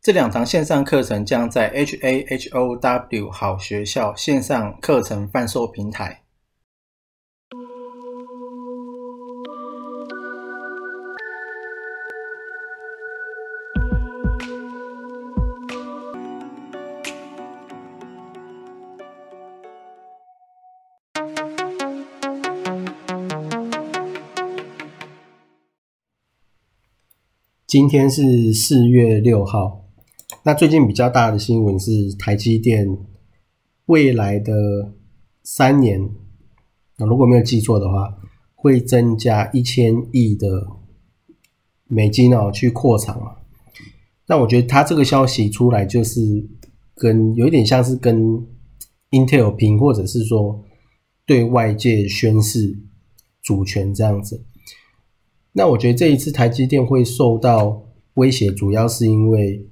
[0.00, 6.22] 这两堂线上课程将在 HAHOW 好学校线上课程贩售平台。
[27.66, 29.87] 今天是四月六号。
[30.44, 32.98] 那最近比较大的新闻是台积电
[33.86, 34.94] 未来的
[35.42, 36.10] 三年，
[36.96, 38.16] 那如果没有记错的话，
[38.54, 40.66] 会增加一千亿的
[41.86, 43.36] 美金哦去扩厂嘛。
[44.26, 46.48] 那我觉得它这个消息出来，就是
[46.94, 48.46] 跟有一点像是跟
[49.10, 50.64] Intel 拼，或者是说
[51.24, 52.78] 对外界宣示
[53.42, 54.44] 主权这样子。
[55.52, 57.82] 那我觉得这一次台积电会受到
[58.14, 59.66] 威胁，主要是因为，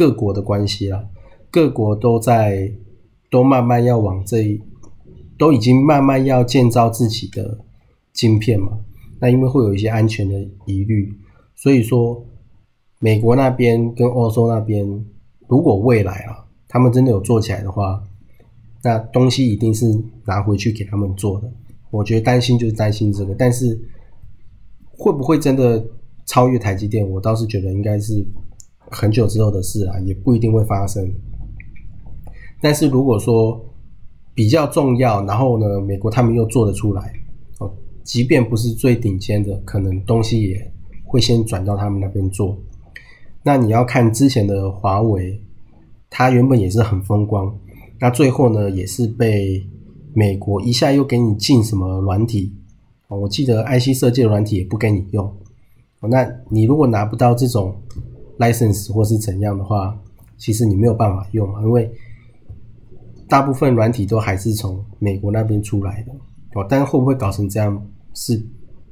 [0.00, 1.04] 各国的关系啦，
[1.50, 2.72] 各国都在
[3.30, 4.58] 都慢慢要往这，
[5.36, 7.58] 都已经慢慢要建造自己的
[8.14, 8.80] 晶片嘛。
[9.20, 11.12] 那因为会有一些安全的疑虑，
[11.54, 12.24] 所以说
[12.98, 15.04] 美国那边跟欧洲那边，
[15.48, 18.02] 如果未来啊，他们真的有做起来的话，
[18.82, 19.84] 那东西一定是
[20.24, 21.52] 拿回去给他们做的。
[21.90, 23.78] 我觉得担心就是担心这个，但是
[24.92, 25.84] 会不会真的
[26.24, 27.06] 超越台积电？
[27.06, 28.26] 我倒是觉得应该是
[28.90, 31.10] 很久之后的事啊，也不一定会发生。
[32.60, 33.64] 但是如果说
[34.34, 37.12] 比较重要，然后呢，美国他们又做得出来，
[37.58, 37.72] 哦，
[38.04, 40.72] 即便不是最顶尖的，可能东西也
[41.04, 42.58] 会先转到他们那边做。
[43.42, 45.40] 那你要看之前的华为，
[46.10, 47.56] 它原本也是很风光，
[47.98, 49.64] 那最后呢，也是被。
[50.12, 52.52] 美国一下又给你进什么软体
[53.06, 53.16] 哦？
[53.16, 55.32] 我记得 IC 设计的软体也不给你用。
[56.00, 57.72] 那你如果拿不到这种
[58.40, 59.96] license 或是怎样的话，
[60.36, 61.88] 其实你没有办法用，因为
[63.28, 66.12] 大部分软体都还是从美国那边出来的。
[66.54, 68.44] 哦，但是会不会搞成这样是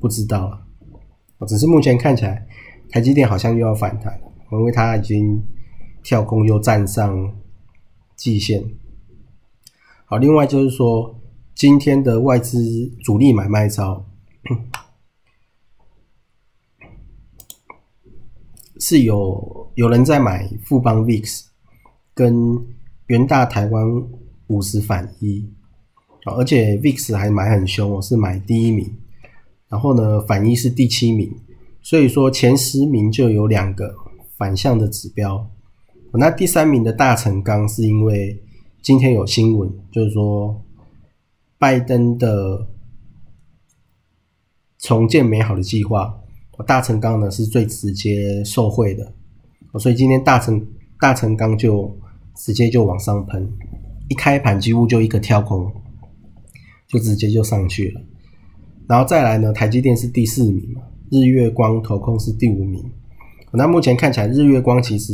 [0.00, 0.58] 不知道了。
[1.46, 2.46] 只是目前看起来，
[2.88, 4.18] 台积电好像又要反弹，
[4.52, 5.42] 因为它已经
[6.02, 7.34] 跳空又站上
[8.14, 8.64] 季线。
[10.06, 11.18] 好，另外就是说，
[11.54, 14.06] 今天的外资主力买卖超
[18.82, 21.44] 是有有人在买富邦 VIX
[22.12, 22.58] 跟
[23.06, 23.86] 元大台湾
[24.48, 25.48] 五十反一，
[26.26, 28.92] 而且 VIX 还买很凶我，是买第一名，
[29.68, 31.32] 然后呢反一是第七名，
[31.80, 33.94] 所以说前十名就有两个
[34.36, 35.48] 反向的指标，
[36.14, 38.42] 那第三名的大成钢是因为。
[38.84, 40.60] 今天有新闻，就是说
[41.56, 42.66] 拜登的
[44.76, 46.20] 重建美好的计划，
[46.66, 49.12] 大成钢呢是最直接受惠的，
[49.78, 50.64] 所以今天大成
[51.00, 51.94] 大成钢就
[52.36, 53.50] 直接就往上喷，
[54.08, 55.70] 一开盘几乎就一个跳空，
[56.88, 58.00] 就直接就上去了。
[58.88, 60.74] 然后再来呢，台积电是第四名，
[61.10, 62.84] 日月光投控是第五名。
[63.52, 65.12] 那目前看起来，日月光其实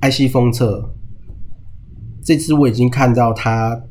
[0.00, 0.94] IC 封测。
[2.22, 3.82] 这次我已经看到他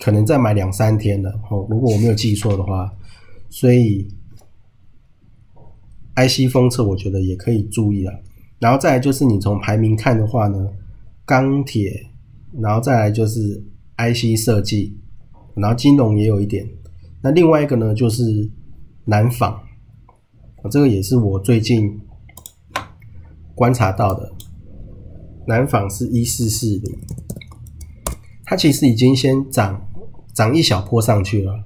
[0.00, 2.92] 可能再买两三天了哦，如果我没有记错的话，
[3.48, 4.06] 所以
[6.16, 8.12] IC 封测我觉得也可以注意了。
[8.58, 10.68] 然后再来就是你从排名看的话呢，
[11.24, 12.06] 钢铁，
[12.60, 13.62] 然后再来就是
[13.96, 14.96] IC 设计，
[15.54, 16.66] 然后金融也有一点。
[17.20, 18.50] 那另外一个呢就是
[19.04, 19.58] 南纺，
[20.70, 22.00] 这个也是我最近
[23.54, 24.32] 观察到的，
[25.46, 26.98] 南纺是一四四零。
[28.44, 29.86] 它其实已经先涨
[30.32, 31.64] 涨一小波上去了，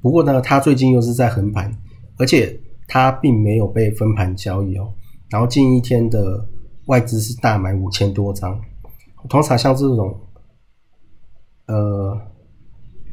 [0.00, 1.76] 不过呢，它最近又是在横盘，
[2.16, 2.58] 而且
[2.90, 4.92] 它并没有被分盘交易哦。
[5.30, 6.44] 然后近一天的
[6.86, 8.60] 外资是大买五千多张，
[9.28, 10.20] 通常像这种
[11.66, 12.20] 呃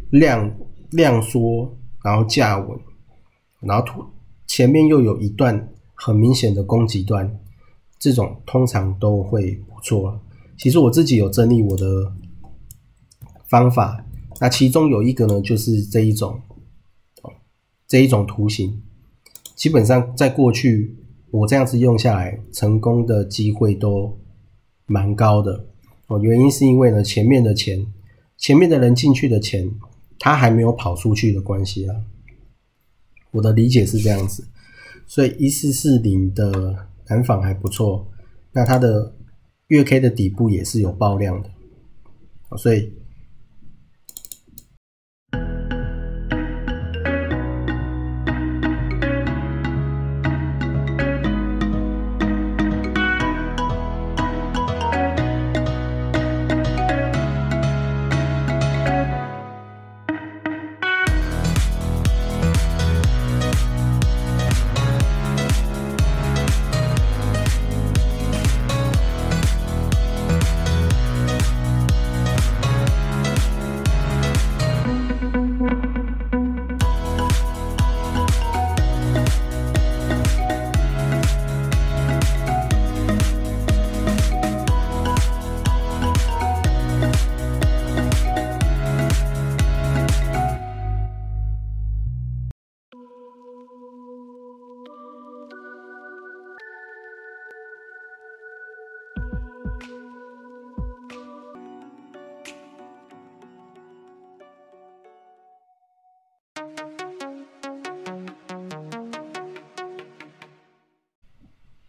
[0.10, 0.52] 量
[0.90, 1.72] 量缩，
[2.04, 2.80] 然后价稳，
[3.62, 4.04] 然后突
[4.48, 7.40] 前面又有一段很明显的供给段，
[8.00, 10.20] 这种通常都会不错。
[10.58, 11.86] 其实我自己有整理我的。
[13.50, 14.04] 方法，
[14.42, 16.38] 那其中有一个呢，就是这一种，
[17.88, 18.84] 这一种图形，
[19.58, 20.96] 基本上在过去
[21.32, 24.18] 我这样子用下来，成功的机会都
[24.86, 25.66] 蛮高的。
[26.08, 27.86] 哦，原因是因为呢前面的钱，
[28.38, 29.70] 前面的人进去的钱，
[30.20, 31.96] 他还没有跑出去的关系啊。
[33.32, 34.48] 我的理解是这样子，
[35.06, 38.08] 所以一四四零的蓝纺还不错，
[38.54, 39.14] 那它的
[39.68, 41.50] 月 K 的底部也是有爆量的，
[42.58, 42.94] 所以。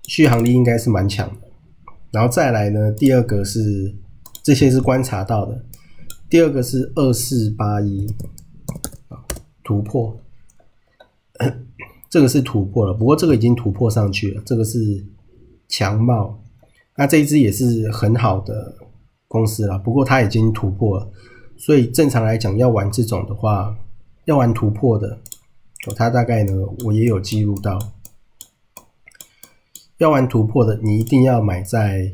[0.08, 1.46] 续航力应该是蛮强的，
[2.10, 3.94] 然后再来呢，第二个是
[4.43, 5.62] 这些是观察到的，
[6.31, 8.06] 第二个是二四八一
[9.10, 9.20] 啊
[9.62, 10.19] 突破，
[12.08, 15.05] 这个是突破了，不过这个已经突破上去了，这个是
[15.69, 16.43] 强帽，
[16.96, 18.75] 那这一只也是很好的
[19.28, 21.06] 公司了，不过它已经突破了，
[21.58, 23.76] 所以正常来讲要玩这种的话，
[24.25, 25.19] 要玩突破的，
[25.87, 27.78] 哦，它大概呢我也有记录到。
[29.99, 32.12] 要玩突破的，你一定要买在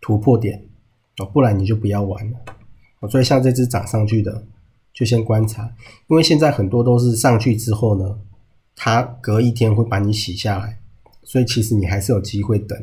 [0.00, 0.64] 突破点
[1.18, 2.38] 哦，不然你就不要玩了。
[3.08, 4.46] 所以像这只涨上去的，
[4.94, 5.74] 就先观察，
[6.08, 8.18] 因为现在很多都是上去之后呢，
[8.74, 10.78] 它隔一天会把你洗下来，
[11.22, 12.82] 所以其实你还是有机会等，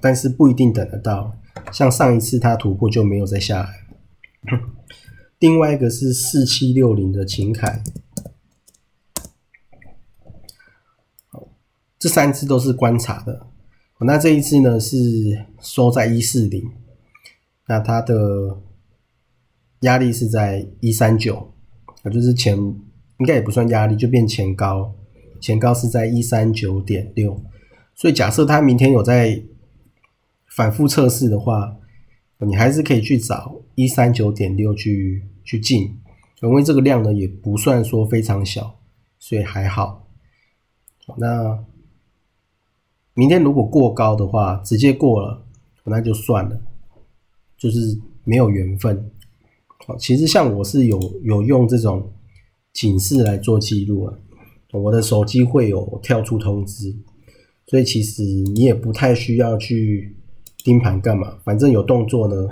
[0.00, 1.32] 但是不一定等得到。
[1.72, 4.58] 像上一次它突破就没有再下来。
[5.40, 7.82] 另外一个是四七六零的秦凯。
[11.98, 13.48] 这三只都是观察的，
[13.98, 14.96] 那这一只呢是
[15.60, 16.62] 收在一四零，
[17.66, 18.56] 那它的
[19.80, 21.52] 压力是在一三九，
[22.04, 24.94] 啊，就是前应该也不算压力，就变前高，
[25.40, 27.42] 前高是在一三九点六，
[27.96, 29.42] 所以假设它明天有在
[30.54, 31.76] 反复测试的话，
[32.46, 35.98] 你还是可以去找一三九点六去去进，
[36.42, 38.78] 因为这个量呢也不算说非常小，
[39.18, 40.06] 所以还好，
[41.16, 41.58] 那。
[43.18, 45.44] 明天如果过高的话，直接过了，
[45.82, 46.56] 那就算了，
[47.56, 49.10] 就是没有缘分。
[49.84, 52.12] 好，其实像我是有有用这种
[52.72, 54.16] 警示来做记录啊，
[54.70, 56.94] 我的手机会有跳出通知，
[57.66, 60.16] 所以其实你也不太需要去
[60.58, 62.46] 盯盘干嘛，反正有动作呢，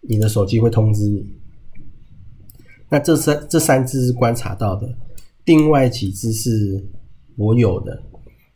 [0.00, 1.24] 你的手机会通知你。
[2.88, 4.92] 那这三这三只是观察到的，
[5.44, 6.84] 另外几只是
[7.36, 8.02] 我有的。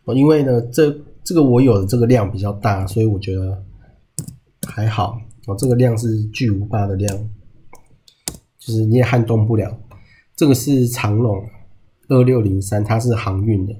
[0.06, 0.90] 哦，因为呢，这
[1.22, 3.62] 这个我有的这个量比较大，所以我觉得
[4.66, 5.20] 还好。
[5.46, 7.16] 哦，这个量是巨无霸的量，
[8.58, 9.78] 就是你也撼动不了。
[10.34, 11.40] 这个是长龙
[12.08, 13.74] 二六零三，它是航运的。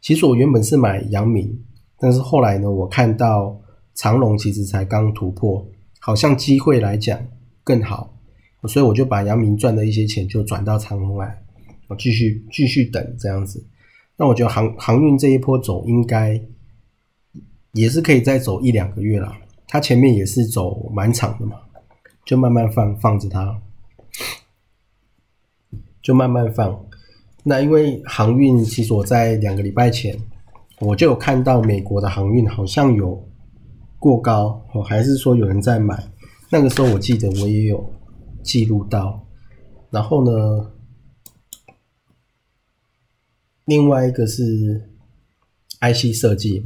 [0.00, 1.56] 其实我原本是买阳明，
[1.98, 3.60] 但是后来呢，我看到
[3.94, 5.66] 长龙其实才刚突破，
[6.00, 7.18] 好像机会来讲
[7.64, 8.16] 更好，
[8.68, 11.42] 所以我就把阳明赚的一些钱就转到长龙来，
[11.88, 13.64] 我继续继续等这样子。
[14.18, 16.40] 那我觉得航航运这一波走应该
[17.72, 19.30] 也是可以再走一两个月了，
[19.68, 21.56] 它前面也是走满场的嘛，
[22.24, 23.60] 就慢慢放放着它，
[26.00, 26.86] 就慢慢放。
[27.42, 30.18] 那因为航运其实我在两个礼拜前
[30.80, 33.22] 我就有看到美国的航运好像有
[33.98, 36.02] 过高，哦，还是说有人在买，
[36.50, 37.92] 那个时候我记得我也有
[38.42, 39.22] 记录到，
[39.90, 40.72] 然后呢？
[43.66, 44.88] 另外一个是
[45.80, 46.64] IC 设计，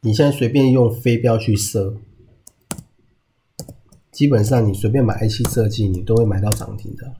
[0.00, 1.98] 你现在随便用飞镖去射，
[4.10, 7.14] 基本上你随便买 IC 设计，你都会买到涨停的，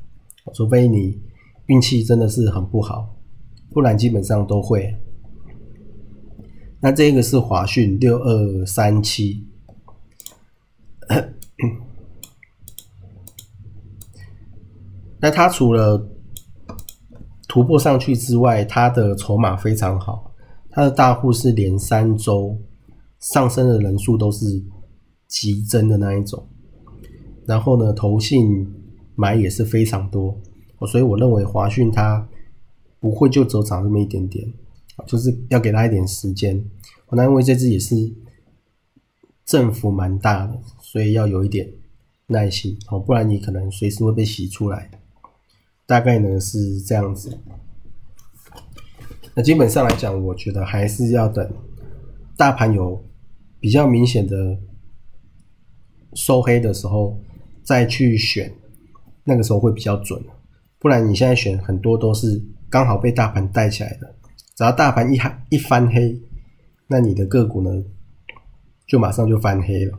[0.55, 1.21] 除非你
[1.67, 3.17] 运气真的是很不好，
[3.71, 4.97] 不然基本上都会。
[6.81, 9.47] 那这个是华讯六二三七，
[15.21, 16.09] 那它除了
[17.49, 20.33] 突破上去之外，它的筹码非常好，
[20.71, 22.57] 它的大户是连三周
[23.19, 24.63] 上升的人数都是
[25.27, 26.47] 急增的那一种。
[27.47, 28.71] 然后呢，投信
[29.15, 30.39] 买也是非常多，
[30.87, 32.29] 所以我认为华讯它
[33.01, 34.47] 不会就走涨这么一点点，
[35.07, 36.63] 就是要给他一点时间。
[37.11, 37.97] 那因为这支也是
[39.47, 41.67] 振幅蛮大的，所以要有一点
[42.27, 44.98] 耐心哦，不然你可能随时会被洗出来。
[45.89, 47.37] 大概呢是这样子。
[49.35, 51.53] 那基本上来讲，我觉得还是要等
[52.37, 53.05] 大盘有
[53.59, 54.57] 比较明显的
[56.15, 57.19] 收黑的时候。
[57.65, 58.51] 再去选，
[59.25, 60.19] 那个时候会比较准，
[60.79, 64.15] 不然你现在选很多都是刚好被大盘带起来的，
[64.57, 65.19] 只要大盘一
[65.51, 66.19] 一翻黑，
[66.87, 67.85] 那你的个股呢
[68.87, 69.99] 就马上就翻黑了。